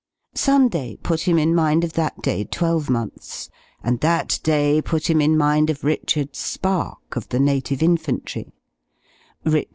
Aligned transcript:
Sunday 0.33 0.97
put 1.03 1.27
him 1.27 1.37
in 1.37 1.53
mind 1.53 1.83
of 1.83 1.93
that 1.93 2.23
day 2.23 2.43
twelvemonths; 2.43 3.49
and 3.83 3.99
that 3.99 4.39
day 4.41 4.81
put 4.81 5.07
him 5.07 5.21
in 5.21 5.37
mind 5.37 5.69
of 5.69 5.83
Richard 5.83 6.35
Spark, 6.35 7.15
of 7.15 7.29
the 7.29 7.39
Native 7.39 7.83
Infantry; 7.83 8.51
Rich. 9.45 9.69